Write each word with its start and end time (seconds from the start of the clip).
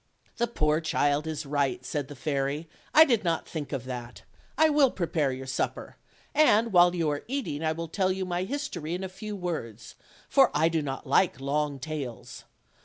"The 0.37 0.47
poor 0.47 0.81
child 0.81 1.27
is 1.27 1.45
right," 1.45 1.85
said 1.85 2.07
the 2.07 2.15
fairy; 2.15 2.67
"I 2.91 3.05
did 3.05 3.23
not 3.23 3.47
think 3.47 3.71
of 3.71 3.85
that. 3.85 4.23
I 4.57 4.67
will 4.67 4.89
prepare 4.89 5.31
your 5.31 5.45
supper, 5.45 5.97
and 6.33 6.73
while 6.73 6.95
you 6.95 7.11
are 7.11 7.23
eating 7.27 7.63
I 7.63 7.73
will 7.73 7.87
tell 7.87 8.11
you 8.11 8.25
my 8.25 8.41
history 8.45 8.95
in 8.95 9.03
a 9.03 9.07
few 9.07 9.35
words, 9.35 9.93
for 10.27 10.49
I 10.55 10.69
do 10.69 10.81
not 10.81 11.05
like 11.05 11.39
long 11.39 11.77
tales. 11.77 12.45